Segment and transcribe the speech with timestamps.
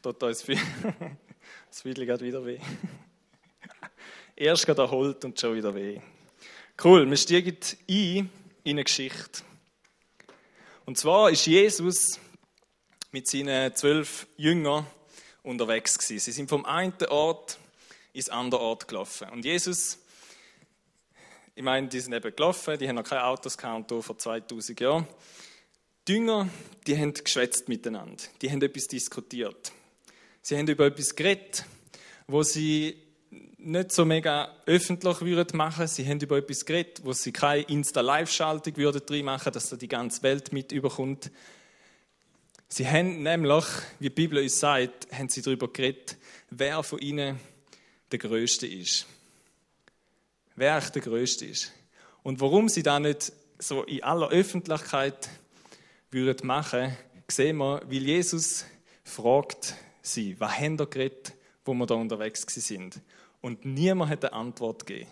[0.00, 0.58] tut viel.
[1.68, 2.60] das Füdli geht wieder weh.
[4.36, 6.00] Erst geht erholt und schon wieder weh.
[6.82, 7.56] Cool, wir steigen
[7.88, 8.30] ein
[8.64, 9.42] in eine Geschichte.
[10.84, 12.20] Und zwar ist Jesus
[13.10, 14.86] mit seinen zwölf Jüngern
[15.42, 16.18] unterwegs gewesen.
[16.20, 17.58] Sie sind vom einen Ort
[18.12, 19.28] ins andere Ort gelaufen.
[19.30, 19.98] Und Jesus,
[21.54, 25.06] ich meine, die sind eben gelaufen, die haben noch kein Autos gehabt vor 2000 Jahren.
[26.06, 26.48] Die Jünger,
[26.86, 28.22] die haben geschwätzt miteinander.
[28.40, 29.72] Die haben etwas diskutiert.
[30.48, 31.66] Sie haben über etwas geredet,
[32.26, 32.96] wo sie
[33.58, 35.86] nicht so mega öffentlich würden machen.
[35.86, 39.88] Sie haben über etwas geredet, wo sie keine Insta-Live-Schaltung würden drin machen, dass da die
[39.88, 41.30] ganze Welt mit überkommt.
[42.66, 43.66] Sie haben nämlich,
[43.98, 46.16] wie die Bibel uns sagt, haben sie darüber geredet,
[46.48, 47.38] wer von ihnen
[48.10, 49.04] der Größte ist.
[50.56, 51.72] Wer echt der Größte ist.
[52.22, 55.28] Und warum sie da nicht so in aller Öffentlichkeit
[56.10, 56.96] würden machen,
[57.30, 58.64] sehen wir, weil Jesus
[59.04, 59.74] fragt
[60.12, 63.00] sie, was haben ihr geredet, wo wir da unterwegs sind.
[63.40, 65.10] Und niemand hat eine Antwort gegeben.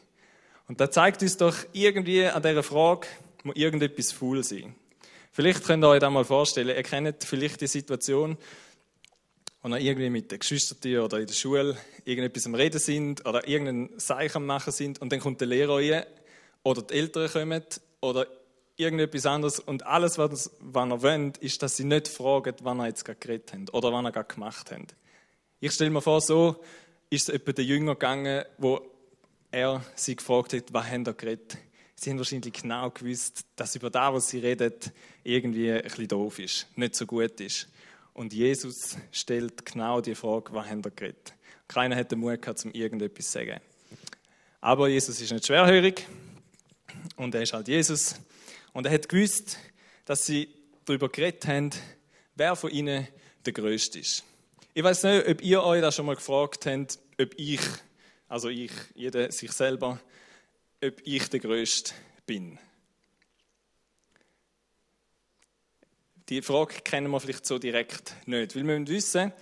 [0.68, 3.06] Und da zeigt uns doch irgendwie an dieser Frage,
[3.44, 4.74] muss irgendetwas faul sein.
[5.30, 8.36] Vielleicht könnt ihr euch das mal vorstellen, ihr kennt vielleicht die Situation,
[9.62, 13.46] wo ihr irgendwie mit den Geschwistern oder in der Schule irgendetwas am Reden sind oder
[13.46, 16.04] irgendein Zeichen am Machen sind und dann kommt der Lehrer rein
[16.62, 17.62] oder die Eltern kommen
[18.00, 18.26] oder
[18.76, 22.86] irgendetwas anderes und alles, was, was ihr wollt, ist, dass sie nicht fragen, wann ihr
[22.86, 24.94] jetzt gerade geredet habt oder wann ihr gerade gemacht habt.
[25.60, 26.62] Ich stelle mir vor, so
[27.08, 28.80] ist es etwa den Jünger gegangen, wo
[29.50, 31.56] er sie gefragt hat, was haben ihr geredet?
[31.94, 34.92] Sie haben wahrscheinlich genau gewusst, dass über das, was sie redet,
[35.24, 37.68] irgendwie ein bisschen doof ist, nicht so gut ist.
[38.12, 41.32] Und Jesus stellt genau die Frage, was haben ihr geredet?
[41.68, 43.60] Keiner hat den Mut gehabt, um irgendetwas zu sagen.
[44.60, 46.06] Aber Jesus ist nicht schwerhörig
[47.16, 48.16] und er ist halt Jesus.
[48.76, 49.56] Und er hat gewusst,
[50.04, 50.50] dass sie
[50.84, 51.70] darüber geredet haben,
[52.34, 53.08] wer von ihnen
[53.46, 54.22] der Größte ist.
[54.74, 57.60] Ich weiß nicht, ob ihr euch da schon mal gefragt habt, ob ich,
[58.28, 59.98] also ich, jeder sich selber,
[60.84, 61.94] ob ich der Größte
[62.26, 62.58] bin.
[66.28, 69.32] Die Frage kennen wir vielleicht so direkt nicht, weil wir müssen wissen,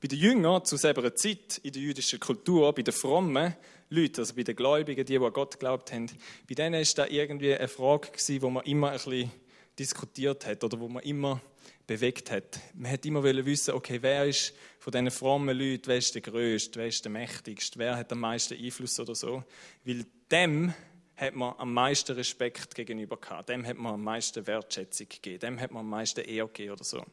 [0.00, 3.56] bei den Jüngern zu selber Zeit in der jüdischen Kultur, bei den frommen
[3.94, 6.06] Leuten, also bei den Gläubigen, die, die an Gott glaubt haben,
[6.48, 9.30] bei denen ist da irgendwie eine Frage gewesen, wo man immer ein bisschen
[9.78, 11.40] diskutiert hat oder wo man immer
[11.86, 12.60] bewegt hat.
[12.74, 16.78] Man hat immer wissen, okay, wer ist von diesen frommen Leuten, wer ist der Größte,
[16.78, 19.44] wer ist der Mächtigste, wer hat am meisten Einfluss oder so.
[19.84, 20.72] Weil dem
[21.16, 25.60] hat man am meisten Respekt gegenüber gehabt, dem hat man am meisten Wertschätzung gegeben, dem
[25.60, 27.04] hat man am meisten Ehre gegeben oder so.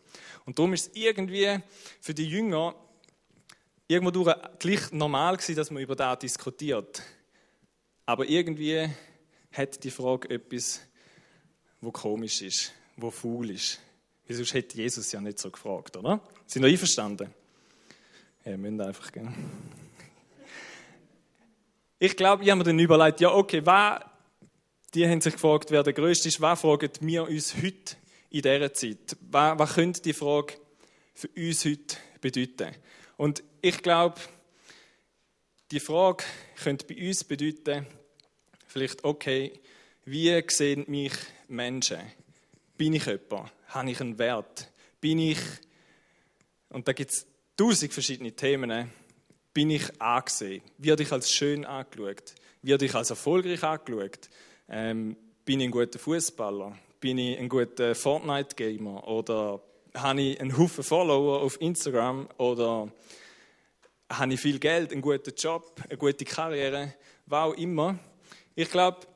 [0.45, 1.59] Und darum ist es irgendwie
[1.99, 2.75] für die Jünger
[3.91, 7.01] irgendwo durch gleich normal gewesen, dass man über das diskutiert.
[8.05, 8.89] Aber irgendwie
[9.51, 10.81] hat die Frage etwas,
[11.81, 13.79] wo komisch ist, wo faul ist.
[14.27, 16.21] Weil sonst hätte Jesus ja nicht so gefragt, oder?
[16.45, 17.33] Sind wir einverstanden?
[18.45, 19.33] Ja, müssen einfach gehen.
[21.99, 24.09] Ich glaube, ich habe mir dann überlegt, ja, okay, wer,
[24.93, 27.97] die haben sich gefragt, wer der Größte ist, was fragen wir uns heute
[28.29, 29.17] in dieser Zeit?
[29.29, 30.53] Was, was könnte die Frage
[31.13, 32.75] für uns heute bedeuten?
[33.17, 34.19] Und ich glaube,
[35.71, 36.23] die Frage
[36.61, 37.85] könnte bei uns bedeuten,
[38.67, 39.53] vielleicht, okay,
[40.05, 41.13] wie sehen mich
[41.47, 41.99] Menschen?
[42.77, 43.51] Bin ich jemand?
[43.67, 44.71] Habe ich einen Wert?
[44.99, 45.39] Bin ich,
[46.69, 48.91] und da gibt es tausend verschiedene Themen,
[49.53, 50.61] bin ich angesehen?
[50.77, 52.33] Werde ich als schön angeschaut?
[52.61, 54.29] Werde ich als erfolgreich angeschaut?
[54.69, 56.77] Ähm, bin ich ein guter Fußballer?
[56.99, 59.07] Bin ich ein guter Fortnite-Gamer?
[59.07, 59.61] Oder
[59.93, 62.29] habe ich einen Haufen Follower auf Instagram?
[62.37, 62.91] Oder
[64.17, 66.93] habe ich viel Geld, einen guten Job, eine gute Karriere?
[67.25, 67.97] Was auch immer.
[68.55, 69.07] Ich glaube,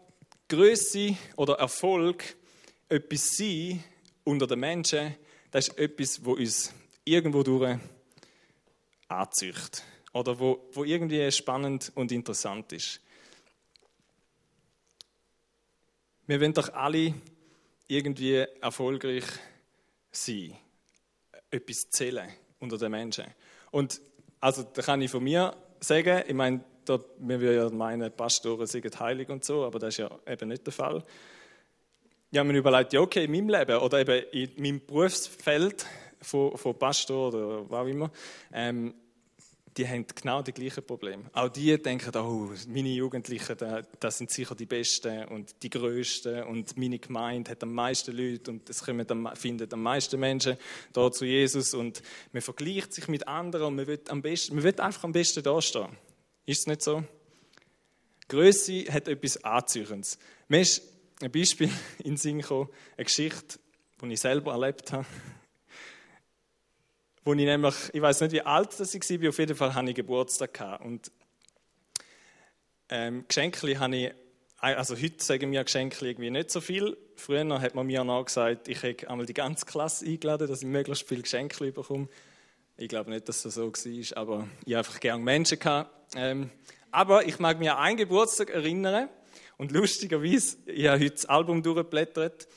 [0.47, 2.23] Größe oder Erfolg,
[2.87, 3.83] etwas sein,
[4.23, 5.15] unter den Menschen,
[5.51, 6.73] das ist etwas, wo uns
[7.03, 7.77] irgendwo durch
[9.07, 9.83] anzieht
[10.13, 13.01] oder wo, wo irgendwie spannend und interessant ist.
[16.27, 17.13] Wir wollen doch alle
[17.87, 19.25] irgendwie erfolgreich
[20.11, 20.55] sein,
[21.51, 23.25] etwas zählen unter den Menschen.
[23.71, 24.01] Und
[24.45, 28.67] also da kann ich von mir sagen, ich meine, dort, wir würden ja meinen, Pastoren
[28.67, 31.03] sind heilig und so, aber das ist ja eben nicht der Fall.
[32.29, 35.87] Ich habe mir überlegt, ja, okay, in meinem Leben oder eben in meinem Berufsfeld
[36.21, 38.11] von, von Pastor oder was auch immer,
[38.53, 38.93] ähm,
[39.77, 41.25] die haben genau die gleichen Probleme.
[41.33, 43.57] Auch die denken, oh, meine Jugendlichen,
[43.99, 48.51] das sind sicher die Besten und die Größten und meine Gemeinde hat am meisten Leute
[48.51, 50.57] und es finden am meisten Menschen
[50.93, 52.01] da zu Jesus und
[52.31, 55.43] man vergleicht sich mit anderen und man will, am besten, man will einfach am besten
[55.43, 55.89] dastehen.
[56.45, 57.03] Ist es nicht so?
[58.29, 60.17] Größe hat etwas Anziehendes.
[60.47, 60.83] Man ist
[61.21, 61.69] ein Beispiel
[62.03, 63.59] in Sinn gekommen, eine Geschichte,
[64.01, 65.05] die ich selber erlebt habe.
[67.25, 69.89] Wo ich nämlich, ich weiß nicht, wie alt das ich war, auf jeden Fall hatte
[69.89, 70.85] ich Geburtstag gehabt.
[70.85, 71.11] Und
[72.89, 74.11] ähm, Geschenke habe ich,
[74.59, 76.95] also heute sagen mir Geschenke irgendwie nicht so viel.
[77.15, 80.67] Früher hat man mir noch gesagt, ich hätte einmal die ganze Klasse eingeladen, dass ich
[80.67, 82.07] möglichst viele Geschenke bekomme.
[82.77, 86.15] Ich glaube nicht, dass das so war, aber ich habe einfach gerne Menschen gehabt.
[86.15, 86.51] Ähm,
[86.91, 89.09] aber ich mag mich an einen Geburtstag erinnern
[89.57, 92.47] und lustigerweise, ich habe heute das Album durchgeblättert,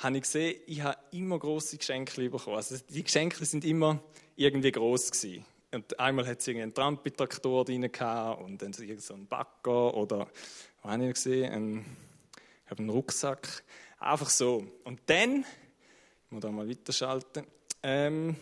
[0.00, 2.56] habe ich gesehen, ich habe immer große Geschenke bekommen.
[2.56, 4.00] Also die Geschenke sind immer
[4.34, 5.44] irgendwie groß gewesen.
[5.72, 10.26] Und einmal hat es einen Trampitraktor drin und dann so ein Bagger oder,
[10.82, 11.96] was habe ich gesehen, ein,
[12.64, 13.62] ich habe einen Rucksack.
[13.98, 14.66] Einfach so.
[14.84, 15.44] Und dann,
[16.24, 17.44] ich muss da mal weiterschalten,
[17.82, 18.36] ähm,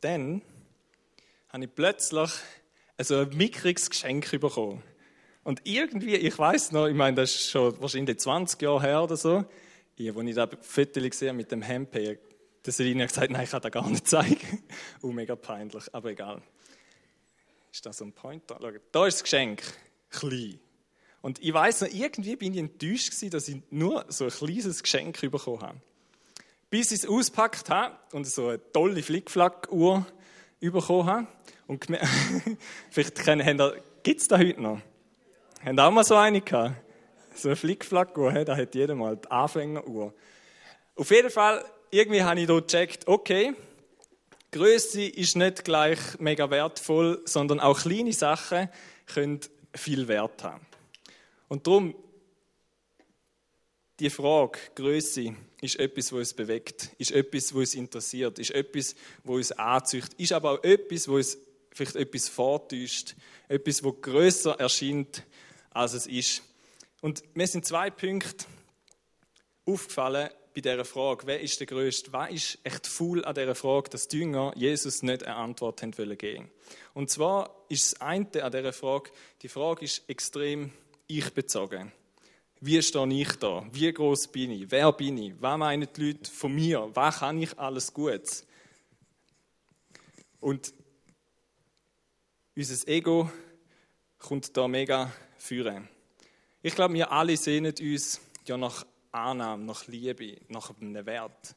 [0.00, 0.40] dann
[1.50, 2.30] habe ich plötzlich
[2.96, 4.82] also ein mickriges Geschenk bekommen.
[5.44, 9.16] Und irgendwie, ich weiß noch, ich meine, das ist schon wahrscheinlich 20 Jahre her oder
[9.16, 9.44] so,
[9.96, 13.62] ich, als ich das gesehen mit dem Hemd, der Selina hat gesagt, nein, ich kann
[13.62, 14.62] das gar nicht zeigen.
[15.02, 16.42] oh, mega peinlich, aber egal.
[17.72, 18.58] Ist das so ein Pointer?
[18.60, 19.62] Schau, da ist das Geschenk,
[20.10, 20.58] klein.
[21.22, 24.82] Und ich weiß noch, irgendwie bin ich enttäuscht gewesen, dass ich nur so ein kleines
[24.82, 25.80] Geschenk bekommen habe.
[26.70, 30.06] Bis ich es auspackt habe und so eine tolle Flickflack-Uhr
[30.60, 31.26] bekommen habe.
[31.66, 31.86] Und
[32.90, 33.16] vielleicht
[34.02, 34.80] gibt es da heute noch?
[35.64, 36.85] Haben auch mal so eine gehabt?
[37.36, 40.14] So eine Flickflack-Uhr, da hat jeder mal die Anfängeruhr.
[40.94, 43.52] Auf jeden Fall, irgendwie habe ich dort gecheckt, okay,
[44.52, 48.70] Größe ist nicht gleich mega wertvoll, sondern auch kleine Sachen
[49.04, 49.40] können
[49.74, 50.66] viel Wert haben.
[51.48, 51.94] Und darum,
[54.00, 58.94] die Frage, Größe, ist etwas, was uns bewegt, ist etwas, was uns interessiert, ist etwas,
[59.24, 61.38] was uns anzücht, ist aber auch etwas, was uns
[61.72, 63.14] vielleicht etwas vortäuscht,
[63.48, 65.22] etwas, was größer erscheint,
[65.70, 66.42] als es ist.
[67.06, 68.46] Und mir sind zwei Punkte
[69.64, 72.12] aufgefallen bei dieser Frage, wer ist der Größte?
[72.12, 75.96] Was ist echt faul an dieser Frage, dass die Jünger Jesus nicht eine Antwort haben
[75.96, 76.50] wollen?
[76.94, 80.72] Und zwar ist das eine an dieser Frage, die Frage ist extrem
[81.06, 81.92] ich-bezogen.
[82.60, 83.64] Wie stehe ich da?
[83.70, 84.68] Wie groß bin ich?
[84.68, 85.34] Wer bin ich?
[85.40, 86.90] Was meinen die Leute von mir?
[86.92, 88.44] Was kann ich alles Gutes?
[90.40, 90.74] Und
[92.56, 93.30] unser Ego
[94.18, 95.88] kommt da mega führen.
[96.66, 101.54] Ich glaube, wir alle sehnen uns ja nach Annahme, nach Liebe, nach einem Wert.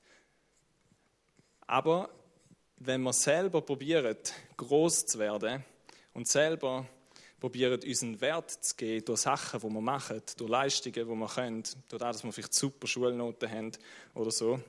[1.65, 2.11] Aber
[2.77, 4.17] wenn wir selber probieren,
[4.56, 5.65] groß zu werden
[6.13, 6.88] und selber
[7.39, 11.63] probieren, unseren Wert zu geben durch Sachen, die wir machen, durch Leistungen, die wir können,
[11.88, 13.71] durch das, dass wir vielleicht super Schulnoten haben
[14.13, 14.59] oder so,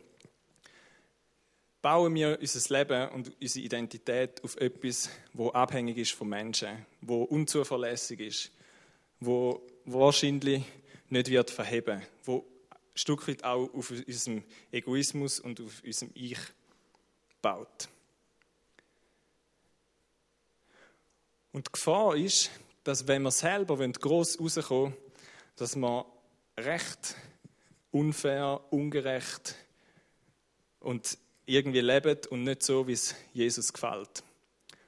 [1.82, 7.25] bauen wir unser Leben und unsere Identität auf etwas, wo abhängig ist von Menschen, wo
[7.25, 8.52] unzuverlässig ist,
[9.20, 9.60] wo
[9.92, 10.64] wahrscheinlich
[11.08, 16.38] nicht wird verheben, wo ein Stück weit auch auf unserem Egoismus und auf unserem Ich
[17.42, 17.88] baut.
[21.52, 22.50] Und die Gefahr ist,
[22.84, 24.94] dass wenn wir selber groß rauskommen
[25.56, 26.06] dass wir
[26.56, 27.16] recht
[27.90, 29.56] unfair, ungerecht
[30.78, 34.22] und irgendwie leben und nicht so, wie es Jesus gefällt.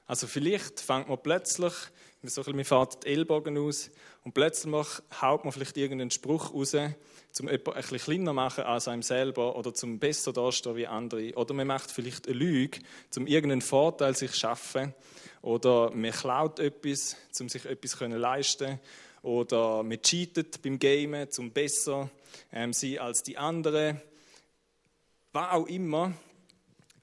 [0.07, 1.75] Also vielleicht fängt man plötzlich,
[2.23, 3.91] man fährt die Ellbogen aus
[4.25, 4.87] und plötzlich
[5.21, 9.57] haut man vielleicht irgendeinen Spruch raus, um jemanden ein bisschen kleiner machen als einem selber
[9.57, 11.35] oder zum besser dastehen wie andere.
[11.35, 12.79] Oder man macht vielleicht eine Lüge,
[13.17, 14.95] um irgendeinen Vorteil sich zu schaffen.
[15.41, 18.79] Oder man klaut etwas, um sich etwas zu leisten
[19.23, 22.09] Oder man cheatet beim Gamen, um besser
[22.53, 24.01] ähm, sein als die anderen.
[25.33, 26.13] Was auch immer,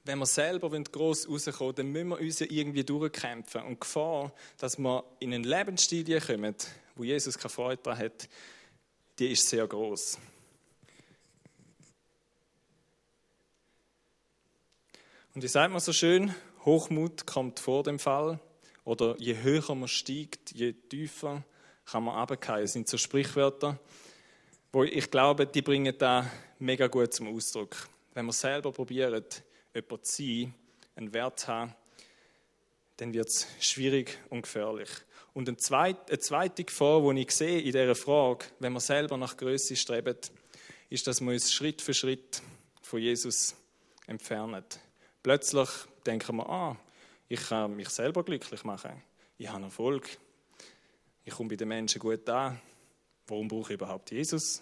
[0.05, 3.63] wenn wir selber gross rauskommen dann müssen wir uns irgendwie durchkämpfen.
[3.63, 6.55] Und die Gefahr, dass wir in einen Lebensstil kommen,
[7.00, 8.27] wo Jesus keine Freude daran hat,
[9.20, 10.20] die ist sehr groß.
[15.34, 18.41] Und wie sagt man so schön, Hochmut kommt vor dem Fall.
[18.84, 21.46] Oder je höher man steigt, je tiefer
[21.86, 22.63] kann man runterfallen.
[22.63, 23.79] Das sind so Sprichwörter,
[24.74, 27.88] wo ich glaube, die bringen da mega gut zum Ausdruck.
[28.13, 29.24] Wenn wir selber probieren,
[29.74, 30.53] jemand zu sein,
[30.98, 31.74] einen Wert zu haben,
[32.98, 34.89] dann wird es schwierig und gefährlich.
[35.39, 39.15] Und eine zweite, eine zweite Gefahr, die ich sehe in dieser Frage, wenn wir selber
[39.15, 40.17] nach Größe streben,
[40.89, 42.41] ist, dass wir uns Schritt für Schritt
[42.81, 43.55] von Jesus
[44.05, 44.65] entfernen.
[45.24, 45.69] Plötzlich
[46.05, 46.77] denken wir, ah,
[47.29, 49.01] ich kann mich selber glücklich machen.
[49.38, 50.10] Ich habe Erfolg.
[51.24, 52.60] Ich komme bei den Menschen gut an.
[53.25, 54.62] Warum brauche ich überhaupt Jesus?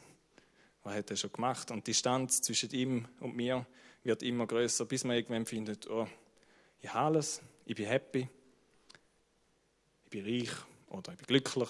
[0.83, 1.71] Was hat er schon gemacht?
[1.71, 3.65] Und die Distanz zwischen ihm und mir
[4.03, 6.07] wird immer größer, bis man irgendwann findet, oh,
[6.81, 8.29] ich habe alles, ich bin happy,
[10.07, 10.51] ich bin reich
[10.87, 11.69] oder ich bin glücklich,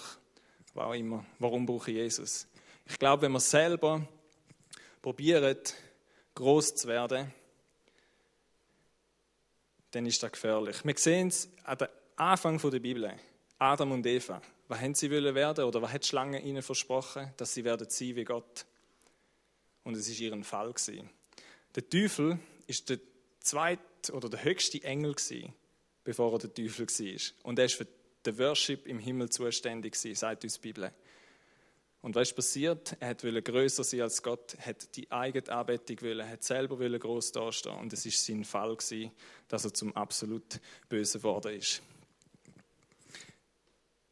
[0.74, 1.26] was immer.
[1.40, 2.46] Warum brauche ich Jesus?
[2.86, 4.06] Ich glaube, wenn man selber
[5.02, 5.74] probiert,
[6.36, 7.34] groß zu werden,
[9.90, 10.84] dann ist das gefährlich.
[10.84, 13.12] Wir sehen es an dem Anfang der Bibel.
[13.58, 14.40] Adam und Eva.
[14.68, 17.32] Was haben sie wollen werden oder was hat die Schlange ihnen versprochen?
[17.38, 18.66] Dass sie werden sein wie Gott.
[19.82, 21.10] Und es ist ihren Fall gewesen.
[21.74, 23.00] Der Teufel ist der
[23.40, 25.52] zweite oder der höchste Engel gewesen,
[26.04, 27.20] bevor er der Teufel war.
[27.42, 27.97] Und er ist für
[28.28, 30.92] den Worship im Himmel zuständig gewesen, sagt uns die Bibel.
[32.00, 32.96] Und was ist passiert?
[33.00, 37.76] Er wollte größer sein als Gott, hat die eigene Anbetung wollen, hat selber groß dastehen
[37.76, 39.10] und es ist sein Fall gewesen,
[39.48, 41.82] dass er zum absolut Bösen geworden ist.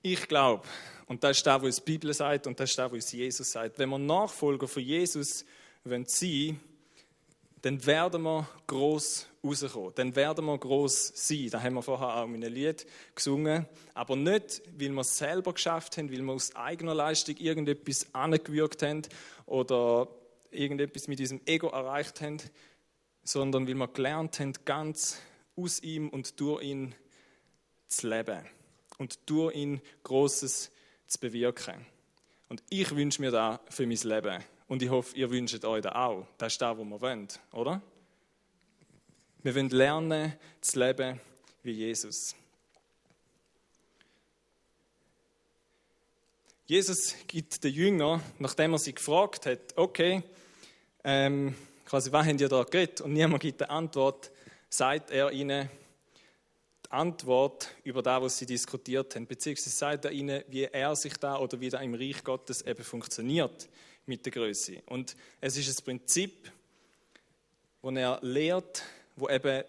[0.02, 0.66] Ich glaube,
[1.06, 3.78] und das ist das, was die Bibel sagt und das ist das, was Jesus sagt,
[3.78, 5.44] wenn wir Nachfolger von Jesus
[5.84, 6.60] sein wollen,
[7.62, 9.92] dann werden wir groß rauskommen.
[9.94, 11.48] Dann werden wir groß sein.
[11.50, 13.66] Da haben wir vorher auch in einem Lied gesungen.
[13.94, 18.82] Aber nicht, weil wir es selber geschafft haben, weil wir aus eigener Leistung irgendetwas angewürgt
[18.82, 19.02] haben
[19.46, 20.08] oder
[20.50, 22.38] irgendetwas mit diesem Ego erreicht haben,
[23.22, 25.18] sondern weil wir gelernt haben, ganz
[25.56, 26.94] aus ihm und durch ihn
[27.88, 28.44] zu leben
[28.98, 30.70] und durch ihn Großes
[31.06, 31.86] zu bewirken.
[32.48, 34.42] Und ich wünsche mir da für mein Leben.
[34.68, 36.26] Und ich hoffe, ihr wünscht euch das auch.
[36.38, 37.82] Das ist das, was wir wollen, oder?
[39.46, 41.20] Wir wollen lernen, zu leben
[41.62, 42.34] wie Jesus.
[46.66, 50.24] Jesus gibt den Jüngern, nachdem er sie gefragt hat, okay,
[51.04, 53.02] ähm, quasi, was habt ihr da geredet?
[53.02, 54.32] Und niemand gibt eine Antwort,
[54.68, 55.70] sagt er ihnen
[56.84, 61.16] die Antwort über das, was sie diskutiert haben, beziehungsweise sagt er ihnen, wie er sich
[61.18, 63.68] da oder wie da im Reich Gottes eben funktioniert
[64.06, 64.82] mit der Größe.
[64.86, 66.50] Und es ist ein Prinzip,
[67.80, 68.82] das er lehrt,
[69.16, 69.64] wo eben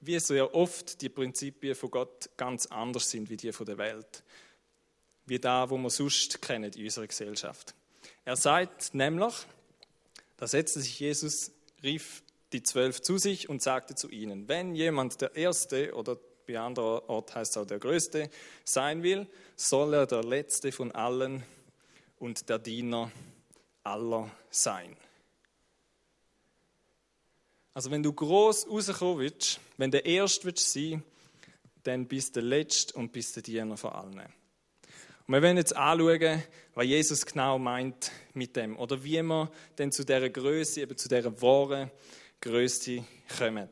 [0.00, 3.78] wie so ja oft die Prinzipien von Gott ganz anders sind wie die von der
[3.78, 4.24] Welt.
[5.26, 7.74] Wie da, wo wir sonst kennen in unserer Gesellschaft.
[8.24, 9.34] Er sagt nämlich,
[10.36, 11.52] da setzte sich Jesus,
[11.84, 16.58] rief die Zwölf zu sich und sagte zu ihnen, wenn jemand der Erste oder bei
[16.58, 18.28] anderer Ort heißt es auch der Größte
[18.64, 21.44] sein will, soll er der Letzte von allen
[22.18, 23.12] und der Diener
[23.84, 24.96] aller sein.
[27.74, 31.02] Also wenn du groß rauskommen willst, wenn der Erste willst sein,
[31.84, 34.20] dann bist du der Letzte und bist der Diener von allen.
[35.26, 36.42] Und wir werden jetzt anschauen,
[36.74, 41.08] was Jesus genau meint mit dem oder wie wir denn zu dieser Größe, eben zu
[41.08, 41.90] dieser wahren
[42.40, 43.04] Größe
[43.38, 43.68] kommen.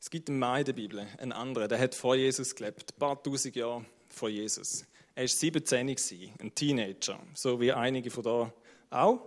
[0.00, 2.98] Es gibt einen Mann in der Bibel, einen anderen, der hat vor Jesus gelebt, ein
[2.98, 4.84] paar tausend Jahre von Jesus.
[5.16, 5.88] Er war 17,
[6.40, 8.52] ein Teenager, so wie einige von da
[8.90, 9.20] auch.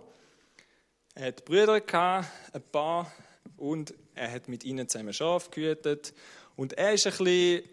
[1.14, 3.10] Er hat Brüder ein paar,
[3.56, 6.12] und er hat mit ihnen zusammen Schaf gehütet.
[6.56, 7.64] Und er ist ein bisschen,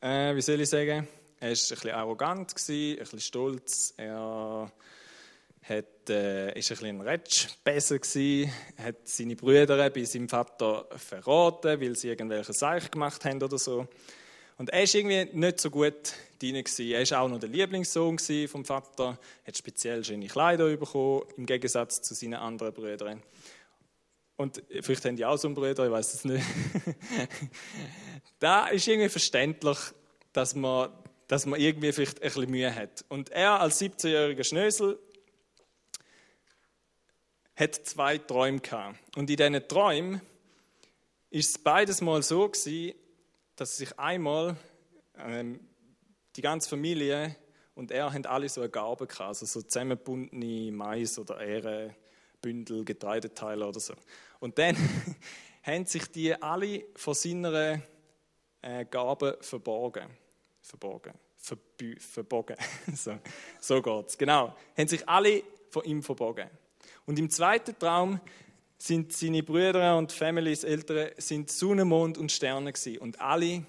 [0.00, 1.08] äh, wie soll ich sagen,
[1.40, 3.94] er ist ein bisschen arrogant gewesen, ein bisschen stolz.
[3.96, 4.70] Er
[5.62, 11.80] hat, äh, ist ein bisschen ein Rätschbesser gewesen, hat seine Brüder bei seinem Vater verraten,
[11.80, 13.88] weil sie irgendwelche Sachen gemacht haben oder so.
[14.58, 16.56] Und er ist irgendwie nicht so gut drin.
[16.56, 18.18] Er war auch noch der Lieblingssohn
[18.48, 23.22] vom Vater, hat speziell schöne Kleider bekommen, im Gegensatz zu seinen anderen Brüdern.
[24.36, 26.44] Und vielleicht haben die auch so einen Bruder, ich weiß es nicht.
[28.40, 29.78] da ist irgendwie verständlich,
[30.32, 30.90] dass man,
[31.28, 33.04] dass man irgendwie vielleicht ein bisschen Mühe hat.
[33.08, 34.98] Und er als 17-jähriger Schnösel
[37.54, 38.98] hat zwei Träume gehabt.
[39.16, 40.20] Und in diesen Träumen
[41.30, 42.94] ist es beides mal so gewesen,
[43.56, 44.56] dass sich einmal
[45.18, 45.60] ähm,
[46.36, 47.36] die ganze Familie
[47.74, 53.66] und er haben alle so eine Gabe gehabt, also so zusammengebundene Mais oder Ehrenbündel, Getreideteile
[53.66, 53.94] oder so.
[54.40, 54.76] Und dann
[55.62, 57.80] haben sich die alle von seiner
[58.60, 60.08] äh, Gabe verborgen.
[60.60, 61.14] Verborgen.
[61.36, 62.56] Verbü verbogen.
[62.94, 63.18] so,
[63.58, 64.18] so geht es.
[64.18, 64.54] Genau.
[64.76, 66.48] Haben sich alle von ihm verborgen.
[67.06, 68.20] Und im zweiten Traum
[68.82, 72.98] sind seine Brüder und Families, Eltern, sind Sonne, Mond und Sterne gewesen.
[72.98, 73.64] Und alle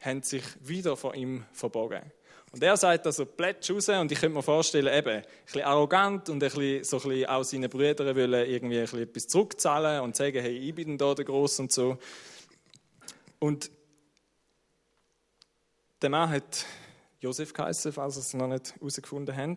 [0.00, 2.02] haben sich wieder vor ihm verborgen.
[2.50, 6.28] Und er sagt also plätsch raus und ich könnte mir vorstellen, eben, ein bisschen arrogant
[6.30, 10.00] und ein bisschen, so ein bisschen auch seinen Brüdern wollen irgendwie ein bisschen etwas zurückzahlen
[10.00, 11.98] und sagen, hey, ich bin da der Groß und so.
[13.38, 13.70] Und
[16.02, 16.66] der Mann hat
[17.20, 19.54] Josef geheißen, falls Sie es noch nicht herausgefunden haben.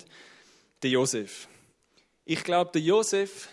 [0.83, 1.47] Der Josef.
[2.25, 3.49] Ich glaube, der Josef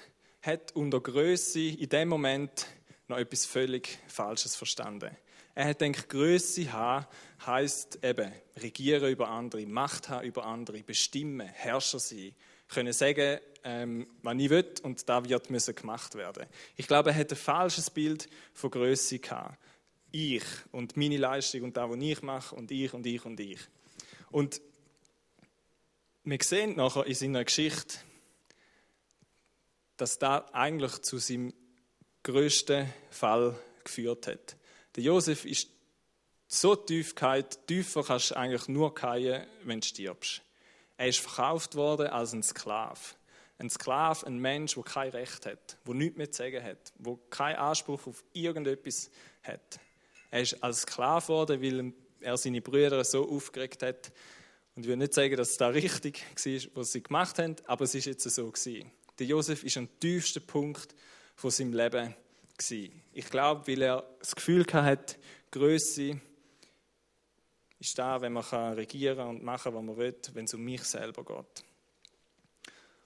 [0.46, 2.66] hat unter Größe in dem Moment
[3.08, 5.10] noch etwas völlig Falsches verstanden.
[5.54, 7.06] Er hat gedacht, Größe haben
[7.44, 12.34] heisst eben regieren über andere, Macht haben über andere, bestimmen, Herrscher sein,
[12.68, 16.46] können sagen, ähm, was ich will und da wird müssen gemacht werden.
[16.76, 19.58] Ich glaube, er hat ein falsches Bild von Größe gehabt.
[20.12, 23.60] Ich und meine Leistung und das, was ich mache und ich und ich und ich.
[24.30, 24.60] Und
[26.24, 27.98] wir sehen nachher in seiner Geschichte,
[29.96, 31.52] dass da eigentlich zu seinem
[32.22, 34.56] größten Fall geführt hat.
[34.96, 35.68] Der Josef ist
[36.48, 40.42] so tief gefallen, tiefer kannst du eigentlich nur fallen, wenn du stirbst.
[40.96, 43.00] Er ist verkauft worden als ein Sklave.
[43.58, 47.18] Ein Sklave, ein Mensch, der kein Recht hat, der nichts mehr zu sagen hat, der
[47.30, 49.10] keinen Anspruch auf irgendetwas
[49.42, 49.80] hat.
[50.30, 54.12] Er ist als Sklave geworden, weil er seine Brüder so aufgeregt hat.
[54.74, 57.84] Und ich will nicht sagen, dass es da richtig war, was sie gemacht haben, aber
[57.84, 58.90] es ist jetzt so gewesen.
[59.18, 60.94] Der Josef ist am tiefsten Punkt
[61.34, 62.14] von seinem Leben
[62.56, 63.02] gewesen.
[63.12, 65.16] Ich glaube, weil er das Gefühl hatte,
[65.50, 66.20] Größe
[67.78, 68.44] ist da, wenn man
[68.74, 71.64] regieren und machen, was man will, wenn es um mich selber geht.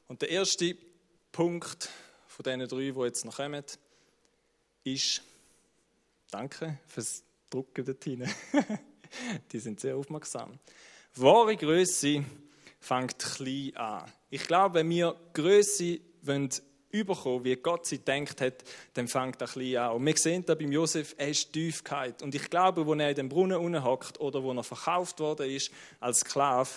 [0.09, 0.76] Und der erste
[1.31, 1.88] Punkt
[2.26, 3.64] von diesen drei, die jetzt noch kommen,
[4.85, 5.23] ist,
[6.31, 8.31] danke fürs Drucken dort hinten.
[9.52, 10.59] Die sind sehr aufmerksam.
[11.17, 12.25] Wahre Größe
[12.81, 14.11] fängt klein an.
[14.31, 16.01] Ich glaube, wenn wir Größe
[16.91, 19.97] überkommen, wie Gott sie denkt hat, dann fängt er klein an.
[19.97, 22.25] Und wir sehen da beim Josef, er ist tief gehalten.
[22.25, 25.49] Und ich glaube, wo er in dem Brunnen unten hockt oder wo er verkauft worden
[25.49, 25.71] ist
[26.01, 26.71] als Sklave,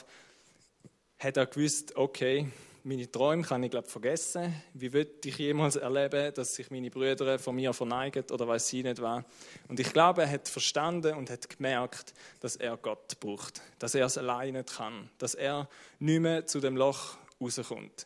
[1.17, 2.47] hat er gewusst, okay,
[2.85, 4.53] meine Träume kann ich glaube vergessen.
[4.73, 8.83] Wie würde ich jemals erleben, dass sich meine Brüder von mir verneigen oder weiß sie
[8.83, 9.23] nicht was.
[9.69, 14.05] Und ich glaube, er hat verstanden und hat gemerkt, dass er Gott braucht, dass er
[14.05, 18.05] es alleine nicht kann, dass er nicht mehr zu dem Loch rauskommt.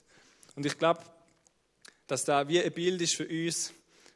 [0.55, 1.01] Und ich glaube,
[2.05, 3.73] dass da wie ein Bild ist für uns,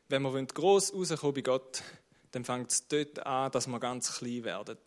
[0.10, 1.82] wenn wir groß rauskommen bei Gott,
[2.32, 4.78] dann fängt es dort an, dass wir ganz klein werden.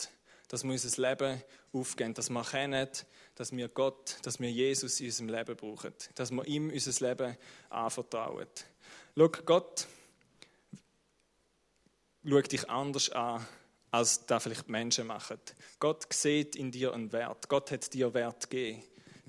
[0.49, 2.89] Dass wir unser Leben aufgeben, dass wir erkennen,
[3.35, 7.37] dass wir Gott, dass wir Jesus in unserem Leben brauchen, dass wir ihm unser Leben
[7.71, 8.47] anvertrauen.
[9.17, 9.87] Schau, Gott
[12.27, 13.47] schaut dich anders an,
[13.91, 15.39] als das vielleicht Menschen machen.
[15.79, 17.49] Gott sieht in dir einen Wert.
[17.49, 18.83] Gott hat dir Wert gegeben.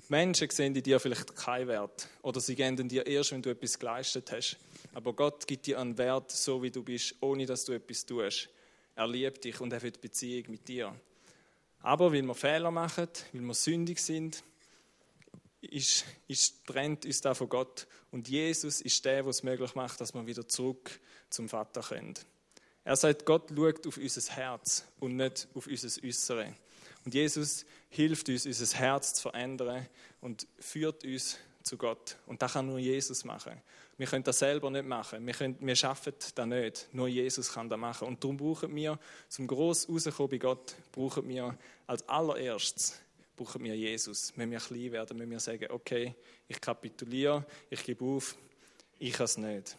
[0.08, 3.78] Menschen sehen in dir vielleicht keinen Wert oder sie geben dir erst, wenn du etwas
[3.78, 4.56] geleistet hast.
[4.94, 8.48] Aber Gott gibt dir einen Wert, so wie du bist, ohne dass du etwas tust.
[8.94, 10.94] Er liebt dich und er will Beziehung mit dir.
[11.80, 14.42] Aber weil wir Fehler machen, weil wir sündig sind,
[15.60, 17.86] ist, ist, trennt uns da von Gott.
[18.10, 22.14] Und Jesus ist der, der es möglich macht, dass wir wieder zurück zum Vater können.
[22.84, 26.54] Er sagt, Gott schaut auf unser Herz und nicht auf unser Äußere.
[27.04, 29.86] Und Jesus hilft uns, unser Herz zu verändern
[30.20, 32.16] und führt uns zu Gott.
[32.26, 33.60] Und das kann nur Jesus machen.
[33.98, 35.26] Wir können das selber nicht machen.
[35.26, 36.88] Wir, können, wir schaffen das nicht.
[36.92, 38.08] Nur Jesus kann das machen.
[38.08, 41.56] Und darum brauchen wir, zum gross rauskommen bei Gott, brauchen wir
[41.86, 43.00] als allererstes
[43.36, 44.32] brauchen wir Jesus.
[44.36, 46.14] Wenn wir klein werden, wenn wir sagen, okay,
[46.48, 48.34] ich kapituliere, ich gebe auf,
[48.98, 49.76] ich kann es nicht.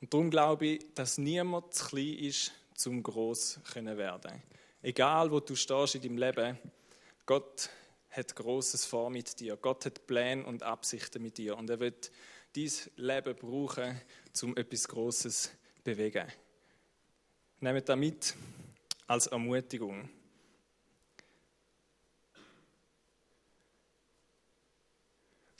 [0.00, 4.42] Und darum glaube ich, dass niemand zu klein ist, zum groß können werden.
[4.82, 6.58] Egal, wo du stehst in deinem Leben,
[7.24, 7.70] Gott
[8.16, 9.56] hat Großes vor mit dir.
[9.56, 11.56] Gott hat Pläne und Absichten mit dir.
[11.56, 12.12] Und er wird
[12.54, 14.00] dein Leben brauchen,
[14.42, 15.50] um etwas Großes zu
[15.82, 16.26] bewegen.
[17.60, 18.34] Nehmt das mit
[19.06, 20.08] als Ermutigung.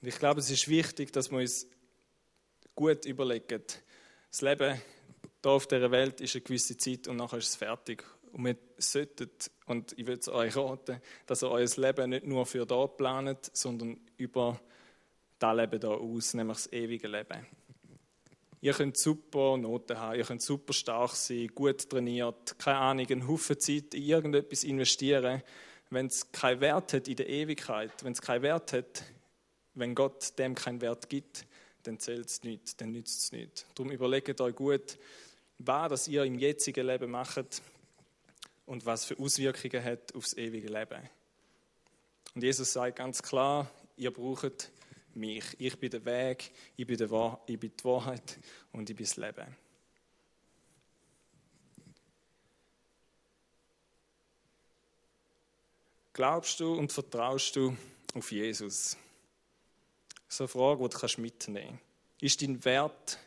[0.01, 1.67] Und ich glaube, es ist wichtig, dass wir uns
[2.75, 3.62] gut überlegen.
[4.31, 4.81] Das Leben
[5.43, 8.05] hier auf dieser Welt ist eine gewisse Zeit und nachher ist es fertig.
[8.35, 9.31] Und wir sollten,
[9.66, 13.49] und ich würde es euch raten, dass ihr euer Leben nicht nur für da planet,
[13.53, 14.61] sondern über
[15.38, 17.47] das Leben hier aus, nämlich das ewige Leben.
[18.61, 23.29] Ihr könnt super Noten haben, ihr könnt super stark sein, gut trainiert, keine Ahnung, einen
[23.29, 25.42] Haufen Zeit in irgendetwas investieren.
[25.90, 29.05] Wenn es keinen Wert hat in der Ewigkeit, wenn es keinen Wert hat,
[29.75, 31.47] wenn Gott dem keinen Wert gibt,
[31.85, 33.66] dann zählt es nicht, dann nützt es nicht.
[33.77, 34.99] Darum überlegt euch gut,
[35.59, 37.62] was ihr im jetzigen Leben macht,
[38.66, 41.09] und was für Auswirkungen hat aufs ewige Leben.
[42.35, 44.70] Und Jesus sagt ganz klar, ihr braucht
[45.14, 45.44] mich.
[45.59, 48.38] Ich bin der Weg, ich bin, der Wahr ich bin die Wahrheit
[48.72, 49.57] und ich bin das Leben.
[56.12, 57.77] Glaubst du und vertraust du
[58.14, 58.96] auf Jesus?
[60.29, 62.22] So eine Frage, die du mitnehmen kannst.
[62.22, 63.18] Ist dein Wert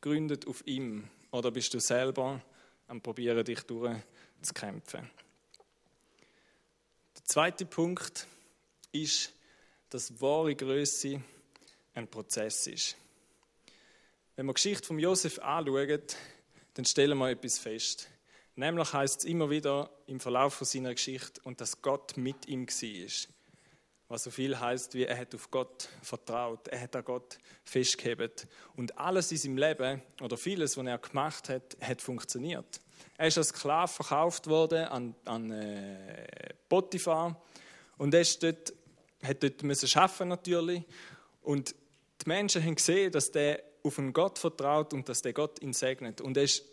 [0.00, 2.40] gegründet auf ihm oder bist du selber
[2.86, 3.96] am Probieren, dich durch
[4.42, 5.10] zu kämpfen.
[7.16, 8.26] Der zweite Punkt
[8.92, 9.32] ist,
[9.90, 11.22] dass wahre Größe
[11.94, 12.96] ein Prozess ist.
[14.36, 16.02] Wenn wir die Geschichte von Josef anschauen,
[16.74, 18.08] dann stellen wir etwas fest.
[18.54, 22.66] Nämlich heißt es immer wieder im Verlauf von seiner Geschichte und dass Gott mit ihm
[22.66, 23.35] war.
[24.08, 28.48] Was so viel heißt, wie er hat auf Gott vertraut, er hat an Gott festgehalten
[28.76, 32.80] und alles in seinem Leben oder vieles, was er gemacht hat, hat funktioniert.
[33.18, 37.40] Er ist als Sklave verkauft worden an, an äh, Potiphar.
[37.98, 38.72] Und er ist dort
[39.22, 40.82] hat dort müssen schaffen natürlich.
[41.42, 41.74] Und
[42.22, 45.72] die Menschen haben gesehen, dass der auf einen Gott vertraut und dass der Gott ihn
[45.72, 46.20] segnet.
[46.20, 46.64] Und er ist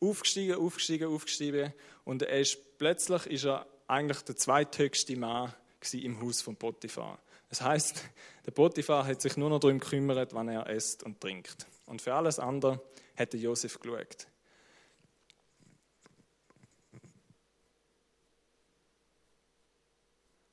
[0.00, 1.72] aufgestiegen, aufgestiegen, aufgestiegen.
[2.04, 5.52] Und er ist plötzlich ist er eigentlich der zweithöchste Mann
[5.92, 7.18] im Haus von Potiphar.
[7.48, 8.04] Das heißt,
[8.44, 11.66] der Potiphar hat sich nur noch darum gekümmert, wann er isst und trinkt.
[11.86, 12.80] Und für alles andere
[13.16, 14.26] hat Josef geschaut.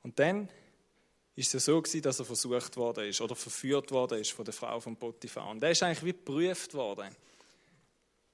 [0.04, 0.50] Und dann
[1.36, 4.54] ist es so gewesen, dass er versucht worden ist oder verführt worden ist von der
[4.54, 5.50] Frau von Potiphar.
[5.50, 7.14] Und er ist eigentlich wie geprüft worden.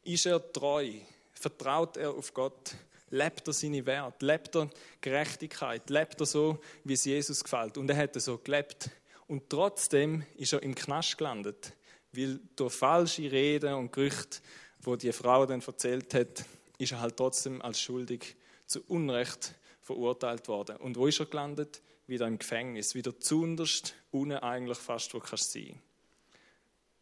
[0.03, 0.91] Ist er treu?
[1.33, 2.75] Vertraut er auf Gott?
[3.11, 4.25] Lebt er seine Werte?
[4.25, 4.69] Lebt er
[5.01, 5.89] Gerechtigkeit?
[5.89, 7.77] Lebt er so, wie es Jesus gefällt?
[7.77, 8.89] Und er hat so gelebt.
[9.27, 11.73] Und trotzdem ist er im Knast gelandet,
[12.11, 14.39] weil durch falsche Reden und Gerüchte,
[14.81, 16.45] wo die Frau dann erzählt hat,
[16.77, 20.77] ist er halt trotzdem als schuldig zu Unrecht verurteilt worden.
[20.77, 21.81] Und wo ist er gelandet?
[22.07, 25.79] Wieder im Gefängnis, wieder zunderst, unten eigentlich fast, wo kannst sein.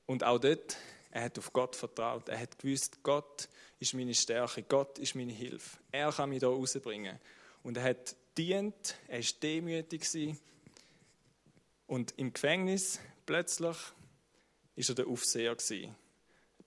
[0.05, 0.77] Und auch dort,
[1.11, 2.29] er hat auf Gott vertraut.
[2.29, 5.77] Er hat gewusst, Gott ist meine Stärke, Gott ist meine Hilfe.
[5.91, 7.19] Er kann mich da rausbringen.
[7.63, 10.35] Und er hat dient, er war demütig
[11.87, 13.75] und im Gefängnis plötzlich
[14.75, 15.57] ist er der Aufseher.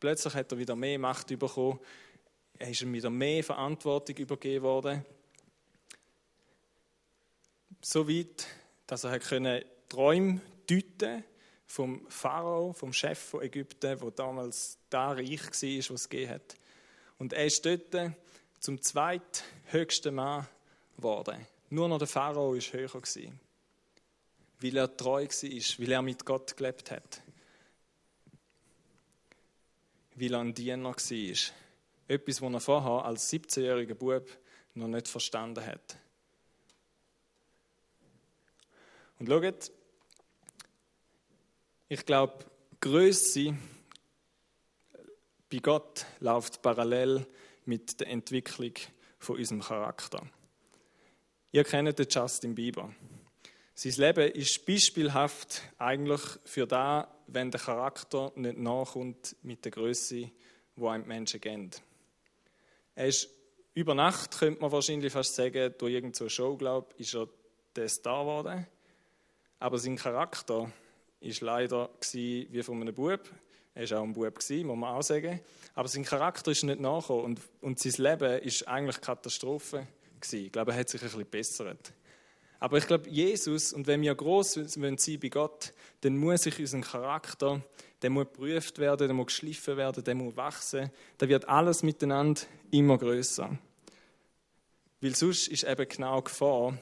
[0.01, 1.79] Plötzlich hat er wieder mehr Macht bekommen.
[2.59, 5.05] Er ist ihm wieder mehr Verantwortung übergeben worden
[7.85, 8.47] so weit,
[8.87, 9.21] dass er
[9.89, 11.25] Träume deuten
[11.73, 16.57] vom Pharao, vom Chef von Ägypten, wo damals da reich war, was es gegeben hat.
[17.17, 18.13] Und er ist dort
[18.61, 20.47] zum zweithöchsten Mann
[20.99, 21.47] geworden.
[21.71, 23.41] Nur noch der Pharao war höher gewesen,
[24.61, 27.23] weil er treu war, weil er mit Gott gelebt hat,
[30.15, 31.55] weil er ein Diener war.
[32.07, 34.29] Etwas, was er vorher als 17-jähriger Bub
[34.75, 35.97] noch nicht verstanden hat.
[39.19, 39.73] Und schaut,
[41.93, 42.47] ich glaube,
[42.81, 43.55] Größe
[45.51, 47.27] bei Gott läuft parallel
[47.67, 48.73] mit der Entwicklung
[49.19, 50.27] von unserem Charakter.
[51.51, 52.95] Ihr kennt den Justin Bieber.
[53.75, 60.31] Sein Leben ist beispielhaft eigentlich für da, wenn der Charakter nicht nachkommt mit der Größe,
[60.77, 61.83] wo einem Menschen kennt.
[62.95, 63.29] Er ist
[63.75, 67.29] über Nacht, könnte man wahrscheinlich fast sagen, durch irgendeine Show, glaube ich, ist er
[67.77, 68.67] der Star geworden.
[69.59, 70.73] Aber sein Charakter
[71.23, 73.21] ist leider wie von einem Bub.
[73.75, 75.41] Er war auch ein Bub, muss man auch sagen.
[75.75, 79.87] Aber sein Charakter ist nicht nachgekommen und, und sein Leben ist eigentlich Katastrophe.
[80.21, 80.47] Gewesen.
[80.47, 81.93] Ich glaube, er hat sich ein bisschen bessert.
[82.61, 86.81] Aber ich glaube, Jesus, und wenn wir groß sein bei Gott, dann muss sich unser
[86.81, 87.61] Charakter,
[88.03, 90.91] der muss geprüft werden, der muss geschliffen werden, der muss wachsen.
[91.19, 93.59] Da wird alles miteinander immer größer.
[95.01, 96.79] Weil sonst ist eben genau Gefahr,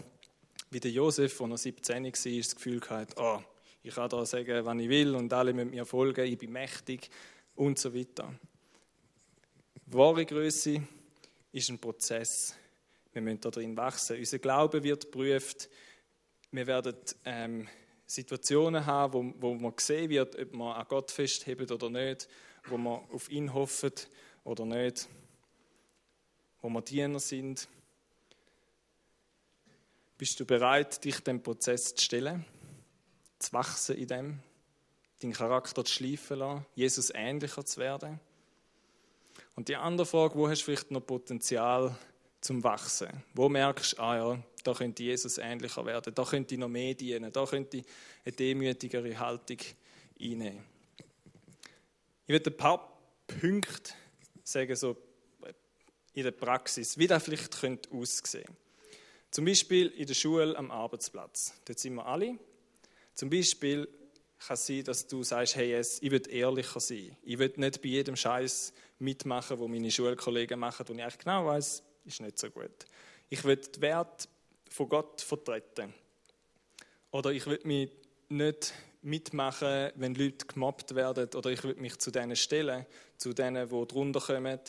[0.71, 3.41] wie der Josef, als er 17 war, das Gefühl hatte, oh,
[3.83, 7.11] ich kann da sagen, was ich will und alle müssen mir folgen, ich bin mächtig
[7.55, 8.33] und so weiter.
[9.87, 10.83] Wahre Größe
[11.53, 12.55] ist ein Prozess.
[13.13, 14.19] Wir müssen da drin wachsen.
[14.19, 15.69] Unser Glaube wird geprüft.
[16.53, 17.69] Wir werden ähm,
[18.07, 22.29] Situationen haben, wo, wo man sehen wird, ob man an Gott festhebt oder nicht,
[22.67, 24.09] wo man auf ihn hofft
[24.45, 25.09] oder nicht,
[26.61, 27.69] wo wir Diener sind
[30.21, 32.45] bist du bereit, dich dem Prozess zu stellen,
[33.41, 34.39] zu wachsen in dem,
[35.21, 38.21] deinen Charakter zu schleifen lassen, Jesus ähnlicher zu werden?
[39.57, 41.97] Und die andere Frage, wo hast du vielleicht noch Potenzial
[42.41, 43.09] zum Wachsen?
[43.35, 46.95] Wo merkst du, ah ja, da könnte Jesus ähnlicher werden, da könnte ich noch mehr
[46.95, 47.85] dienen, da könnte ich
[48.25, 49.59] eine demütigere Haltung
[50.21, 50.65] einnehmen.
[52.27, 53.93] Ich werde ein paar Punkte
[54.45, 54.97] sagen, so
[56.13, 57.57] in der Praxis, wie das vielleicht
[57.93, 58.61] aussehen könnte.
[59.31, 61.55] Zum Beispiel in der Schule am Arbeitsplatz.
[61.65, 62.39] Dort sind wir alle.
[63.21, 63.87] Zum Beispiel
[64.39, 67.15] kann es sein, dass du sagst, hey, ich will ehrlicher sein.
[67.23, 71.45] Ich will nicht bei jedem Scheiß mitmachen, wo meine Schulkollegen machen, wo ich eigentlich genau
[71.45, 72.87] weiß, ist nicht so gut.
[73.29, 74.27] Ich will den Wert
[74.71, 75.93] von Gott vertreten.
[77.11, 77.91] Oder ich will mich
[78.31, 81.29] nicht mitmachen, wenn Leute gemobbt werden.
[81.35, 82.87] Oder ich will mich zu denen stellen,
[83.19, 84.61] zu denen, die drunter kommen.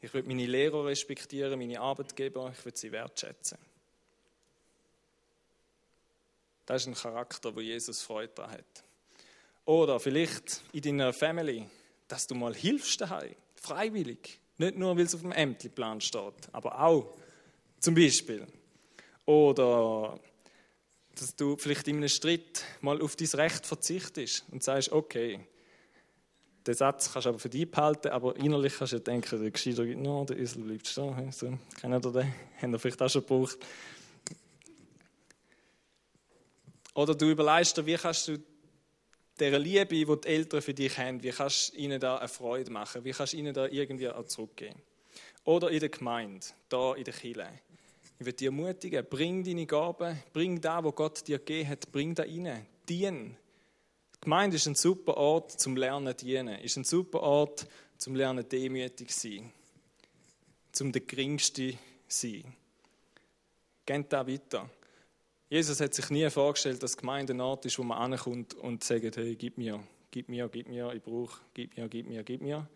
[0.00, 3.58] Ich will meine Lehrer respektieren, meine Arbeitgeber, ich will sie wertschätzen.
[6.66, 8.84] Das ist ein Charakter, wo Jesus Freude daran hat.
[9.64, 11.66] Oder vielleicht in deiner Family,
[12.08, 14.40] dass du mal hilfst daheim, freiwillig.
[14.58, 17.16] Nicht nur, weil es auf dem Ämterplan steht, aber auch
[17.80, 18.46] zum Beispiel.
[19.26, 20.18] Oder
[21.14, 25.40] dass du vielleicht in einem Streit mal auf dein Recht verzichtest und sagst, okay,
[26.66, 29.84] den Satz kannst du aber für dich behalten, aber innerlich kannst du denken, der Gescheiter
[29.84, 31.30] noch, der Esel bleibt stehen.
[31.30, 32.34] So, kennt ihr den?
[32.60, 33.58] Haben ihr vielleicht auch schon gebraucht.
[36.94, 38.38] Oder du überlegst dir, wie kannst du
[39.38, 42.70] dieser Liebe, die die Eltern für dich haben, wie kannst du ihnen da eine Freude
[42.70, 43.04] machen?
[43.04, 44.80] Wie kannst du ihnen da irgendwie auch zurückgeben?
[45.44, 47.60] Oder in der Gemeinde, da in der Kirche.
[48.18, 52.14] Ich will dich ermutigen, bring deine Gaben, bring da, wo Gott dir gegeben hat, bring
[52.14, 52.64] da rein.
[52.88, 53.36] Dien.
[54.14, 57.66] Die Gemeinde ist ein super Ort zum Lernen dienen, ist ein super Ort
[57.98, 59.52] zum Lernen demütig sein,
[60.72, 61.74] zum der Geringste
[62.06, 62.54] sein.
[63.84, 64.70] Geht da weiter.
[65.48, 69.16] Jesus hat sich nie vorgestellt, dass Gemeinde ein Ort ist, wo man ankommt und sagt,
[69.16, 72.68] hey, gib mir, gib mir, gib mir, ich brauche, gib mir, gib mir, gib mir.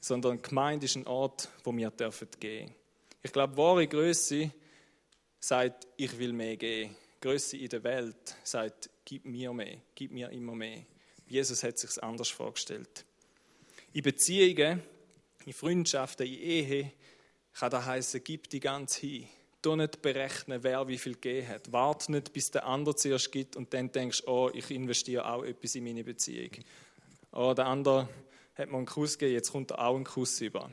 [0.00, 2.74] Sondern Gemeinde ist ein Ort, wo wir dürfen gehen.
[3.22, 4.50] Ich glaube, wahre Größe
[5.38, 6.96] sagt, ich will mehr geben.
[7.20, 10.84] Größe in der Welt sagt, gib mir mehr, gib mir immer mehr.
[11.26, 13.04] Jesus hat sich anders vorgestellt.
[13.92, 14.82] In Beziehungen,
[15.44, 16.92] in Freundschaften, in Ehe
[17.52, 19.28] kann das heißen, gib die ganz hin.
[19.62, 21.70] Du nicht berechnen, wer wie viel gegeben hat.
[21.70, 25.74] Warte nicht, bis der andere zuerst gibt und dann denkst, oh, ich investiere auch etwas
[25.74, 26.50] in meine Beziehung.
[27.32, 28.08] Oh, der andere
[28.56, 30.70] hat mir einen Kuss gegeben, jetzt kommt er auch einen Kuss über.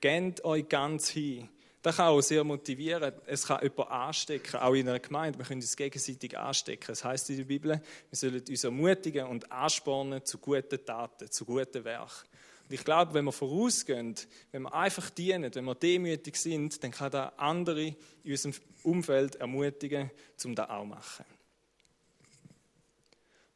[0.00, 1.48] Gebt euch ganz hin.
[1.82, 3.12] Das kann auch sehr motivieren.
[3.26, 5.38] Es kann jemand anstecken, auch in einer Gemeinde.
[5.38, 6.86] Wir können uns gegenseitig anstecken.
[6.88, 7.80] Das heißt in der Bibel, wir
[8.16, 12.28] sollen uns ermutigen und anspornen zu guten Taten, zu guten Werken.
[12.70, 14.14] Und ich glaube, wenn wir vorausgehen,
[14.52, 18.54] wenn wir einfach dienen, wenn wir demütig sind, dann kann da andere in unserem
[18.84, 20.08] Umfeld ermutigen,
[20.44, 21.24] um das auch zu machen.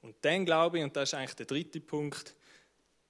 [0.03, 2.35] Und dann glaube ich, und das ist eigentlich der dritte Punkt,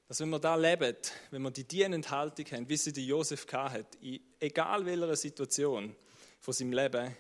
[0.07, 0.95] dass wenn wir da leben,
[1.31, 5.97] wenn wir die dienende Haltung haben, wie sie die Josef hat, in egal welcher Situation
[6.39, 7.17] von seinem Leben,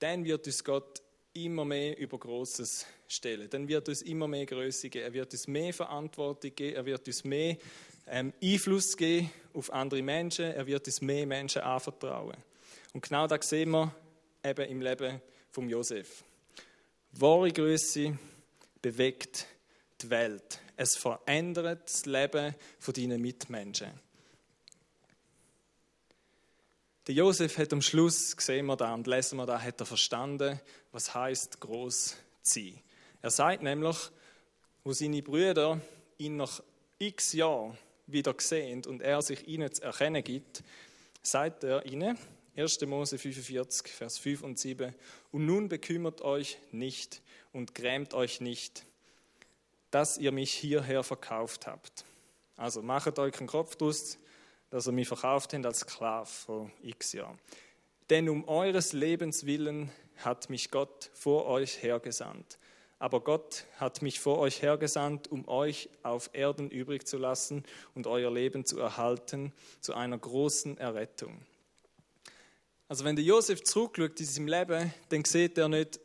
[0.00, 1.00] dann wird uns Gott
[1.32, 3.48] immer mehr über Großes stellen.
[3.48, 5.04] Dann wird uns immer mehr Größe geben.
[5.04, 6.74] Er wird uns mehr Verantwortung geben.
[6.74, 7.56] Er wird uns mehr
[8.06, 10.46] ähm, Einfluss geben auf andere Menschen.
[10.46, 12.36] Er wird uns mehr Menschen anvertrauen.
[12.92, 13.94] Und genau das sehen wir
[14.44, 16.24] eben im Leben von Josef.
[17.12, 18.18] Wahre Größe
[18.80, 19.46] bewegt
[20.00, 20.60] die Welt.
[20.76, 23.90] Es verändert das Leben von deinen Mitmenschen.
[27.06, 30.60] Der Josef hat am Schluss, sehen wir da und lesen wir da, hat er verstanden,
[30.90, 32.80] was heißt groß sein.
[33.22, 33.96] Er sagt nämlich,
[34.82, 35.80] wo seine Brüder
[36.18, 36.62] ihn nach
[36.98, 40.62] x Jahren wieder sehen und er sich ihnen zu erkennen gibt,
[41.22, 42.18] sagt er ihnen,
[42.56, 42.80] 1.
[42.82, 44.94] Mose 45, Vers 5 und 7,
[45.32, 47.20] und nun bekümmert euch nicht
[47.52, 48.86] und grämt euch nicht,
[49.90, 52.04] dass ihr mich hierher verkauft habt.
[52.56, 54.18] Also macht euch einen Kopf draus,
[54.70, 57.38] dass ihr mich verkauft habt als Sklav vor x Jahren.
[58.08, 62.58] Denn um eures Lebens willen hat mich Gott vor euch hergesandt
[62.98, 68.06] aber Gott hat mich vor euch hergesandt, um euch auf Erden übrig zu lassen und
[68.06, 71.42] euer Leben zu erhalten zu einer großen Errettung.
[72.88, 76.00] Also wenn der Josef zurückschaut in seinem Leben, dann sieht er nicht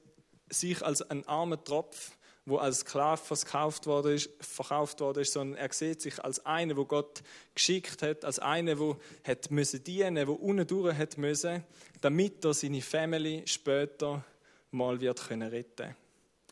[0.50, 2.12] sich als ein armer Tropf,
[2.46, 6.76] wo als Sklave verkauft worden ist, verkauft worden ist, sondern er sieht sich als einer,
[6.76, 7.22] wo Gott
[7.54, 11.64] geschickt hat, als einer, wo hat müssen dienen, wo unten durch hat müssen,
[12.02, 14.26] damit er seine Family später
[14.72, 15.96] mal wird können retten.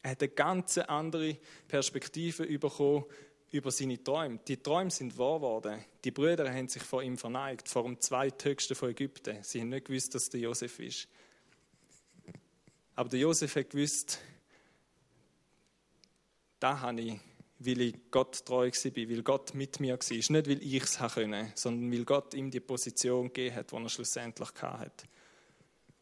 [0.01, 3.05] Er hat eine ganz andere Perspektive bekommen
[3.51, 4.39] über seine Träume.
[4.47, 5.83] Die Träume sind wahr geworden.
[6.03, 9.43] Die Brüder haben sich vor ihm verneigt, vor dem zweithöchsten von Ägypten.
[9.43, 11.07] Sie haben nicht gewusst, dass der Josef ist.
[12.95, 14.19] Aber der Josef hat gewusst,
[16.59, 17.19] da habe ich,
[17.59, 20.15] weil ich Gott treu war, weil Gott mit mir war.
[20.15, 23.89] Nicht, weil ich es können, sondern weil Gott ihm die Position gegeben hat, die er
[23.89, 25.07] schlussendlich hatte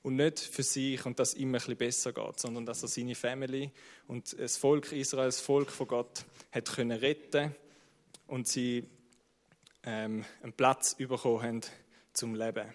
[0.08, 3.14] und nicht für sich und dass ihm ein bisschen besser geht, sondern dass er seine
[3.14, 3.70] Family
[4.08, 7.54] und das Volk Israel, das Volk von Gott, hat können retten
[8.26, 8.88] und sie
[9.84, 11.62] ähm, einen Platz bekommen haben
[12.14, 12.74] zum Leben.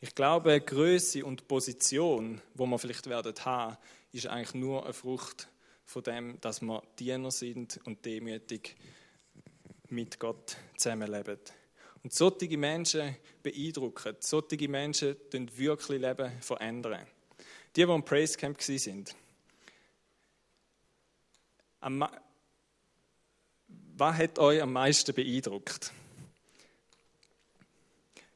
[0.00, 3.76] Ich glaube, Größe und Position, wo wir vielleicht werden haben,
[4.12, 5.48] ist eigentlich nur eine Frucht
[5.84, 8.76] von dem, dass wir Diener sind und demütig
[9.88, 11.40] mit Gott zusammenleben.
[12.02, 14.16] Und solche Menschen beeindrucken.
[14.20, 17.06] Solche Menschen tun wirklich Leben verändern.
[17.74, 19.04] Die, die im Praise Camp waren.
[23.96, 25.92] Was hat euch am meisten beeindruckt?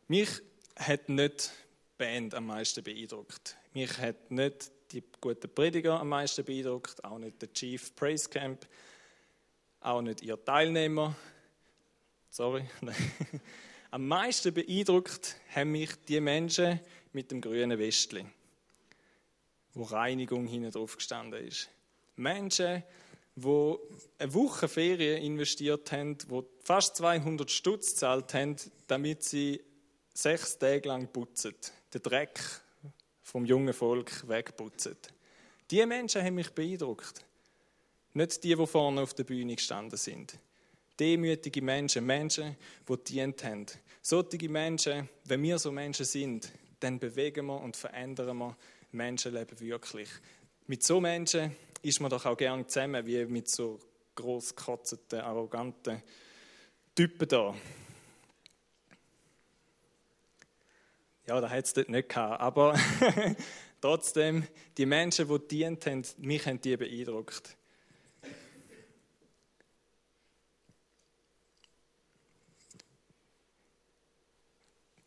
[0.08, 0.28] Mich
[0.76, 3.56] hat nicht die Band am meisten beeindruckt.
[3.72, 8.66] Mich hat nicht die guten Prediger am meisten beeindruckt, auch nicht der Chief Praise Camp,
[9.80, 11.16] auch nicht ihr Teilnehmer,
[12.32, 12.64] Sorry.
[13.90, 16.80] Am meisten beeindruckt haben mich die Menschen
[17.12, 18.24] mit dem grünen Westli,
[19.74, 21.68] wo Reinigung hinten drauf gestanden ist.
[22.16, 22.84] Menschen,
[23.36, 23.74] die
[24.18, 29.60] eine Woche Ferien investiert haben, die fast 200 Stutz gezahlt haben, damit sie
[30.14, 31.54] sechs Tage lang putzen.
[31.92, 32.40] den Dreck
[33.22, 34.96] vom jungen Volk wegputzen.
[35.70, 37.26] Die Menschen haben mich beeindruckt.
[38.14, 40.38] Nicht die, die vorne auf der Bühne gestanden sind.
[41.02, 42.56] Demütige Menschen, Menschen,
[42.88, 43.66] die dient haben.
[44.00, 48.56] Solche Menschen, wenn wir so Menschen sind, dann bewegen wir und verändern wir
[48.92, 50.08] Menschenleben wirklich.
[50.68, 53.80] Mit so Menschen ist man doch auch gerne zusammen, wie mit so
[54.14, 56.04] großkotzenden, arroganten
[56.94, 57.52] Typen da.
[61.26, 62.40] Ja, da hat es dort nicht gehabt.
[62.40, 62.78] Aber
[63.80, 64.46] trotzdem,
[64.78, 67.56] die Menschen, die dient haben, mich haben die beeindruckt.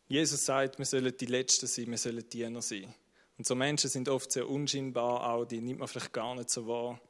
[0.08, 2.94] Jesus sagt, wir sollen die Letzten sein, wir sollen Diener sein.
[3.38, 6.66] Und so Menschen sind oft sehr unscheinbar, auch die nimmt man vielleicht gar nicht so
[6.66, 7.00] wahr.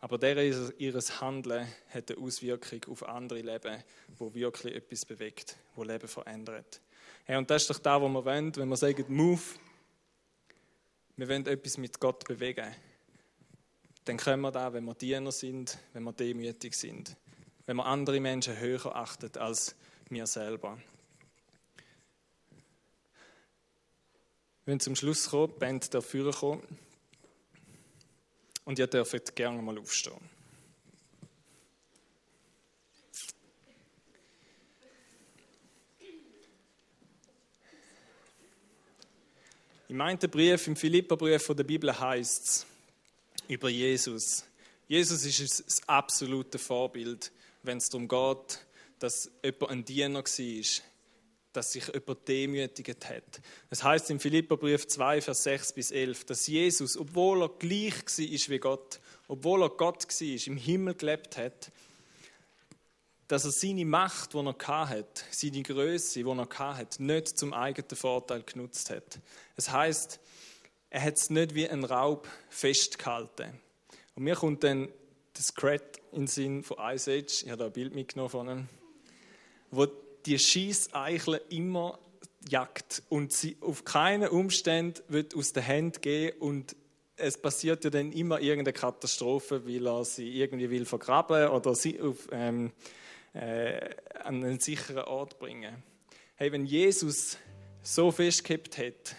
[0.00, 3.82] Aber deren ihres Handeln hat eine Auswirkung auf andere Leben,
[4.18, 6.80] wo wirklich etwas bewegt, wo Leben verändert.
[7.24, 9.40] Hey, und das ist doch da, wo wir wollen, wenn wir sagen, move,
[11.16, 12.66] wir wollen etwas mit Gott bewegen.
[14.04, 17.16] Dann können wir da, wenn wir Diener sind, wenn wir demütig sind,
[17.66, 19.76] wenn wir andere Menschen höher achten als
[20.12, 20.78] wir selber.
[24.64, 26.62] Wir zum Schluss kommen, die Band dafür kommen.
[28.64, 30.30] Und ihr dürft gerne mal aufstehen.
[39.88, 42.66] Im einen Brief, im Philipperbrief von der Bibel heißt es
[43.48, 44.44] über Jesus.
[44.88, 47.30] Jesus ist das absolute Vorbild,
[47.62, 48.64] wenn es darum geht,
[49.02, 50.82] dass jemand ein Diener war,
[51.52, 53.40] dass sich jemand demütigt hat.
[53.68, 58.50] Es heißt im Philipperbrief 2, Vers 6 bis 11, dass Jesus, obwohl er gleich war
[58.50, 61.72] wie Gott, obwohl er Gott war, im Himmel gelebt hat,
[63.26, 67.96] dass er seine Macht, die er hatte, seine Größe, die er hatte, nicht zum eigenen
[67.96, 69.18] Vorteil genutzt hat.
[69.56, 70.20] Es heißt,
[70.90, 73.58] er hat es nicht wie ein Raub festgehalten.
[74.14, 74.88] Und mir kommt dann
[75.32, 78.48] das Cred in den Sinn von Ice Age, ich habe da ein Bild mitgenommen von
[78.48, 78.68] ihm,
[79.72, 79.86] wo
[80.24, 81.98] die Schießeichel immer
[82.48, 86.76] jagt und sie auf keinen Umstand wird aus der Hand gehen und
[87.16, 92.00] es passiert ja dann immer irgendeine Katastrophe, weil er sie irgendwie will vergraben oder sie
[92.00, 92.72] auf, ähm,
[93.32, 93.90] äh,
[94.24, 95.82] an einen sicheren Ort bringen.
[96.36, 97.38] Hey, wenn Jesus
[97.82, 99.16] so festgehabt hat,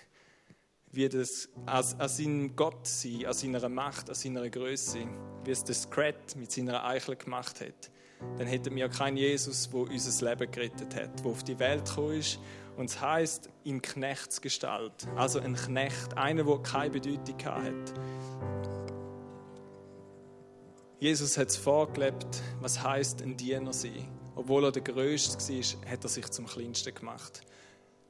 [0.92, 5.08] wie das an seinem Gott sein, an seiner Macht, an seiner Größe,
[5.44, 7.90] wie es das Scrat mit seiner Eichel gemacht hat,
[8.38, 12.20] dann hätten wir keinen Jesus, der unser Leben gerettet hat, der auf die Welt gekommen
[12.20, 12.40] ist.
[12.76, 15.08] Und es heisst in Knechtsgestalt.
[15.16, 17.94] Also ein Knecht, einer, der keine Bedeutung hat.
[21.00, 24.08] Jesus hat es vorgelebt, was heißt ein Diener sein.
[24.36, 27.42] Obwohl er der Größte war, hat er sich zum Kleinsten gemacht.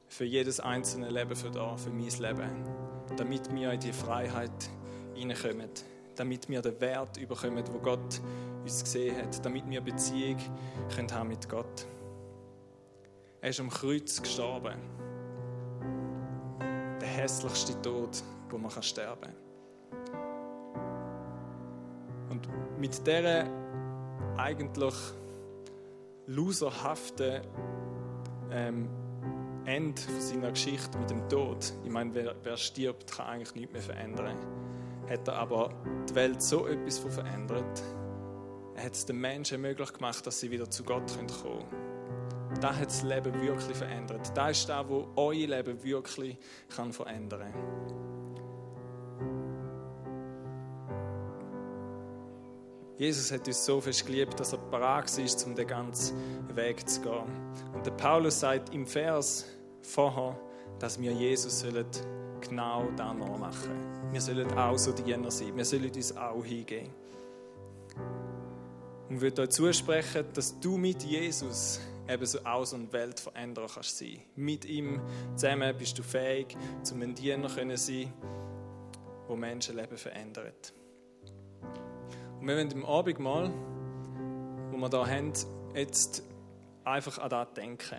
[0.08, 2.64] Für jedes einzelne Leben für da, für mein Leben.
[3.16, 4.70] Damit wir in die Freiheit
[5.14, 5.68] hineinkommen
[6.16, 8.20] damit wir den Wert überkommen, wo Gott
[8.62, 10.38] uns gesehen hat, damit wir Beziehung
[10.94, 11.86] können haben mit Gott.
[13.40, 14.74] Er ist am Kreuz gestorben.
[17.00, 19.34] Der hässlichste Tod, wo man sterben kann.
[22.30, 22.48] Und
[22.78, 23.46] mit dieser
[24.36, 24.94] eigentlich
[26.26, 27.42] loserhaften
[28.50, 28.88] ähm,
[29.66, 33.82] Ende seiner Geschichte mit dem Tod, ich meine, wer, wer stirbt, kann eigentlich nichts mehr
[33.82, 34.36] verändern
[35.08, 35.74] hat er aber
[36.08, 37.82] die Welt so etwas verändert.
[38.74, 41.84] Er hat es den Menschen möglich gemacht, dass sie wieder zu Gott kommen können.
[42.60, 44.32] Das hat das Leben wirklich verändert.
[44.34, 46.38] Das ist das, was euer Leben wirklich
[46.74, 48.14] kann verändern kann.
[52.96, 56.16] Jesus hat uns so fest geliebt, dass er bereit war, um den ganzen
[56.54, 57.52] Weg zu gehen.
[57.74, 59.46] Und der Paulus sagt im Vers
[59.82, 60.38] vorher,
[60.78, 61.86] dass wir Jesus sollen
[62.48, 64.12] genau das nachmachen.
[64.12, 65.56] Wir sollen auch so Diener sein.
[65.56, 66.90] Wir sollen uns auch hingeben.
[69.08, 73.20] Und ich würde euch zusprechen, dass du mit Jesus eben so auch so eine Welt
[73.20, 74.20] verändern kannst sein.
[74.36, 75.00] Mit ihm
[75.36, 78.12] zusammen bist du fähig, zum ein Diener können sein,
[79.28, 80.72] wo Menschenleben verändert.
[82.40, 83.50] Und wir wollen im Abendmahl,
[84.70, 85.32] wo wir da haben,
[85.74, 86.22] jetzt
[86.84, 87.98] einfach an das denken.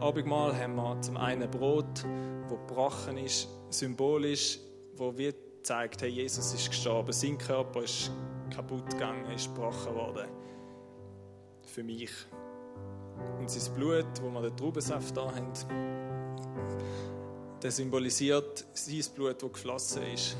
[0.00, 2.04] Abendmahl haben wir zum einen Brot,
[2.48, 4.58] wo gebrochen ist, symbolisch,
[4.96, 8.10] wo wir zeigt, hey, Jesus ist gestorben, sein Körper ist
[8.54, 10.28] kaputt gegangen, ist gebrochen worden.
[11.66, 12.10] Für mich.
[13.38, 15.52] Und sein Blut, wo wir den Traubensaft da haben,
[17.62, 20.36] der symbolisiert sein Blut, das geflossen ist,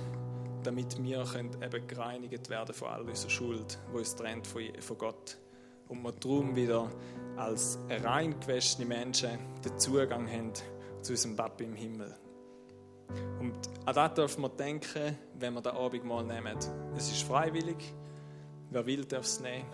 [0.62, 5.38] damit wir eben gereinigt werden von all unserer Schuld, die uns trennt von Gott.
[5.88, 6.90] Und wir darum wieder
[7.36, 10.52] als rein gewaschene Menschen den Zugang haben
[11.02, 12.14] zu unserem Papa im Himmel.
[13.40, 13.54] Und
[13.84, 16.56] an das dürfen wir denken, wenn wir den Abend mal nehmen.
[16.96, 17.94] Es ist freiwillig.
[18.70, 19.64] Wer will, darf es nehmen.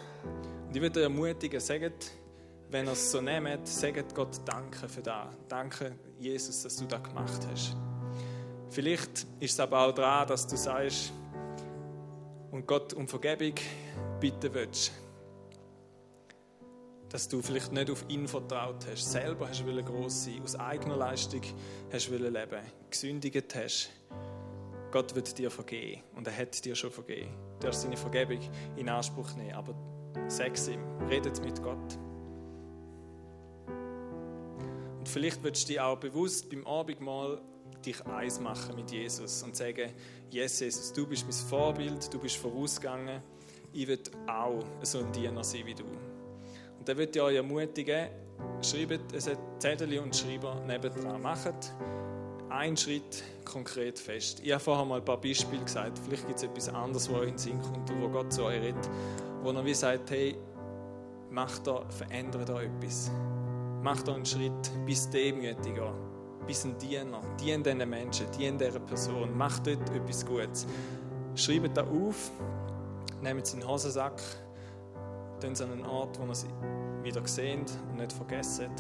[0.69, 2.13] Und ich würde ermutigen, sagt,
[2.71, 5.27] wenn ihr es so nehmt, sagt Gott Danke für das.
[5.49, 7.77] Danke, Jesus, dass du das gemacht hast.
[8.71, 11.13] Vielleicht ist es aber auch daran, dass du sagst
[12.51, 13.55] und Gott um Vergebung
[14.21, 14.93] bitten willst.
[17.15, 20.97] Dass du vielleicht nicht auf ihn vertraut hast, selber hast du groß sein, aus eigener
[20.97, 21.43] Leistung
[21.93, 22.61] hast du leben,
[22.91, 23.91] gesündigt hast.
[24.91, 27.31] Gott wird dir vergeben und er hat dir schon vergeben.
[27.61, 28.41] Du darfst seine Vergebung
[28.75, 29.77] in Anspruch nehmen, aber
[30.27, 31.97] sag es ihm, redet mit Gott.
[34.99, 37.41] Und vielleicht willst du dich auch bewusst beim Abendmahl
[37.87, 39.93] dich eins machen mit Jesus und sagen,
[40.33, 43.23] yes, Jesus, du bist mein Vorbild, du bist vorausgegangen,
[43.73, 45.85] ich will auch so ein Diener sein wie du.
[46.85, 48.09] Und dann würde ich euch ermutigen,
[48.61, 51.73] schreibt ein Zettel und Schreiber nebendran, macht
[52.51, 54.43] einen Schritt konkret fest.
[54.45, 57.23] Ich habe vorher mal ein paar Beispiele gesagt, vielleicht gibt es etwas anderes, wo euch
[57.23, 58.91] in den Sinn kommt wo Gott zu euch redet,
[59.43, 60.37] wo er wie sagt, hey,
[61.31, 63.11] mach da, verändere da etwas.
[63.83, 64.53] Mach da einen Schritt,
[64.85, 65.95] bis demütiger
[66.47, 67.23] bist ein Diener.
[67.41, 69.35] Dien diesen Menschen, dien dieser Person.
[69.39, 70.67] Mach dort etwas Gutes.
[71.35, 72.31] Schreibt da auf,
[73.23, 74.21] nehmt es in den Hosensack,
[75.53, 76.74] es an einen Ort, wo ihr
[77.05, 78.71] wieder seht und nicht vergessen.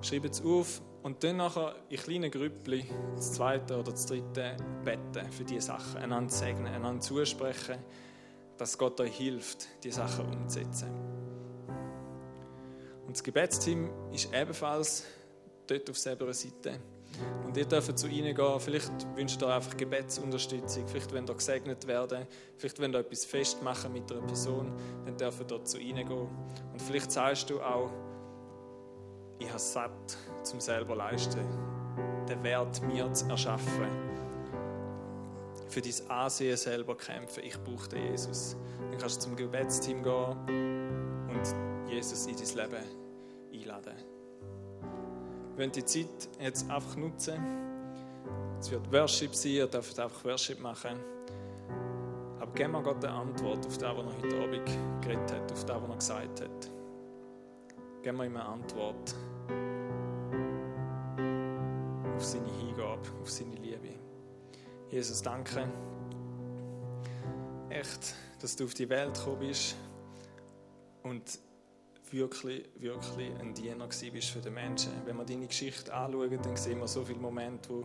[0.00, 5.30] Schreibt es auf und dann nachher in kleinen Grüppli das zweite oder das dritte beten
[5.32, 5.98] für diese Sachen.
[5.98, 7.78] Einander segnen, einander zusprechen,
[8.56, 10.90] dass Gott euch hilft, diese Sachen umzusetzen.
[13.06, 15.04] Und das Gebetsteam ist ebenfalls
[15.66, 16.80] dort auf selber Seite.
[17.44, 18.60] Und ihr dürft zu ihnen gehen.
[18.60, 20.86] Vielleicht wünscht ihr einfach Gebetsunterstützung.
[20.86, 22.26] Vielleicht wollt ihr gesegnet werden.
[22.56, 24.72] Vielleicht wollt ihr etwas festmachen mit einer Person.
[25.04, 26.28] Dann dürft ihr dort zu ihnen gehen.
[26.72, 27.90] Und vielleicht sagst du auch,
[29.38, 31.44] ich habe satt zum selber leisten,
[32.28, 33.86] den Wert mir zu erschaffen.
[35.68, 37.42] Für dein Ansehen selber kämpfen.
[37.44, 38.56] Ich brauche den Jesus.
[38.90, 42.84] Dann kannst du zum Gebetsteam gehen und Jesus in dein Leben
[43.52, 44.15] einladen.
[45.56, 47.34] Wollen die Zeit jetzt einfach nutzen.
[48.60, 50.98] Es wird Worship sein, ihr dürft einfach Worship machen.
[52.38, 55.64] Aber geben wir Gott eine Antwort auf das, was er heute Abend geredet hat, auf
[55.64, 56.70] das, was er gesagt hat.
[58.02, 59.14] Geben wir ihm eine Antwort
[62.16, 63.94] auf seine Hingabe, auf seine Liebe.
[64.90, 65.68] Jesus, danke.
[67.70, 69.76] Echt, dass du auf die Welt gekommen bist
[71.02, 71.38] und
[72.12, 74.92] wirklich, wirklich ein Diener bist für die Menschen.
[75.04, 77.84] Wenn wir deine Geschichte anschauen, dann sehen wir so viele Momente, wo,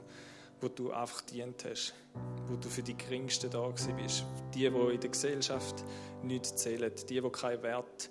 [0.60, 1.94] wo du einfach dient hast,
[2.48, 4.26] wo du für die Geringsten da bist.
[4.54, 5.84] Die, die in der Gesellschaft
[6.24, 8.10] nichts zählen, die, die keinen Wert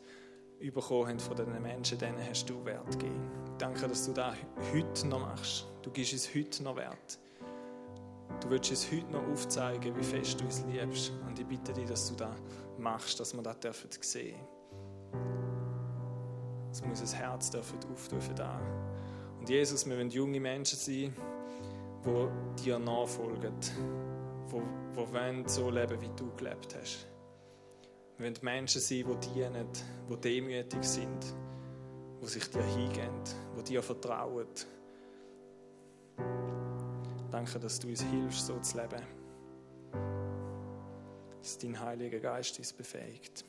[0.61, 3.31] bekommen haben von diesen Menschen, denen hast du Wert gegeben.
[3.59, 4.35] Danke, dass du das
[4.73, 5.67] heute noch machst.
[5.83, 7.19] Du gibst es heute noch Wert.
[8.41, 11.13] Du willst es heute noch aufzeigen, wie fest du es liebst.
[11.27, 12.37] Und ich bitte dich, dass du das
[12.79, 13.57] machst, dass wir das
[14.01, 15.40] sehen dürfen.
[16.73, 18.61] Es muss ein Herz dürfen auftun für.
[19.39, 21.15] Und Jesus, wir wollen junge Menschen sein,
[22.05, 24.61] die dir nachfolgen, die,
[24.97, 27.07] die wollen so leben, wie du gelebt hast.
[28.19, 29.69] Wir wollen Menschen sein, die dienen,
[30.09, 31.35] die demütig sind,
[32.23, 33.23] die sich dir hingeben,
[33.59, 34.47] die dir vertrauen.
[37.31, 39.03] Danke, dass du uns hilfst, so zu leben.
[41.41, 43.45] Dass dein Heiliger Geist uns befähigt.